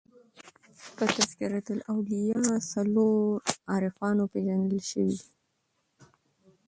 [0.95, 3.21] په "تذکرةالاولیاء" څلور
[3.71, 5.29] عارفانو پېژندل سوي دي.